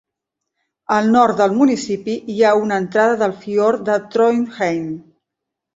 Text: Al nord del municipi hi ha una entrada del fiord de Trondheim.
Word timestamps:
Al 0.95 1.11
nord 1.15 1.37
del 1.43 1.53
municipi 1.59 2.17
hi 2.37 2.41
ha 2.41 2.55
una 2.63 2.81
entrada 2.85 3.21
del 3.23 3.39
fiord 3.47 3.89
de 3.93 4.03
Trondheim. 4.17 4.91